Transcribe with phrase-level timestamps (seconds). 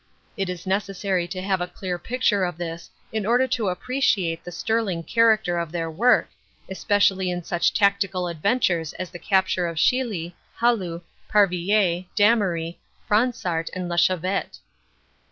[0.35, 4.51] It is necessary to have a clear picture of this in order to appreciate the
[4.51, 6.31] sterling character of their work,
[6.67, 12.77] especially in such tactical adventures as the capture of Chilly, Hallu, Parvillers, Damery,
[13.07, 14.57] Fransart and La Chavette.